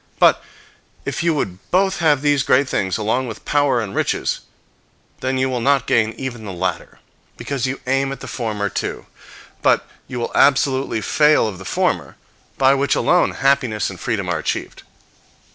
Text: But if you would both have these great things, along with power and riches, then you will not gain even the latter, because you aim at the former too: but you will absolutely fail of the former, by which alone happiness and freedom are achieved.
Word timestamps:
But 0.17 0.43
if 1.05 1.21
you 1.21 1.35
would 1.35 1.59
both 1.69 1.99
have 1.99 2.23
these 2.23 2.41
great 2.41 2.67
things, 2.67 2.97
along 2.97 3.27
with 3.27 3.45
power 3.45 3.79
and 3.79 3.93
riches, 3.93 4.39
then 5.19 5.37
you 5.37 5.47
will 5.47 5.61
not 5.61 5.85
gain 5.85 6.13
even 6.17 6.43
the 6.43 6.51
latter, 6.51 6.97
because 7.37 7.67
you 7.67 7.79
aim 7.85 8.11
at 8.11 8.19
the 8.19 8.27
former 8.27 8.67
too: 8.67 9.05
but 9.61 9.87
you 10.07 10.19
will 10.19 10.31
absolutely 10.33 11.01
fail 11.01 11.47
of 11.47 11.59
the 11.59 11.65
former, 11.65 12.15
by 12.57 12.73
which 12.73 12.95
alone 12.95 13.29
happiness 13.33 13.91
and 13.91 13.99
freedom 13.99 14.27
are 14.27 14.39
achieved. 14.39 14.81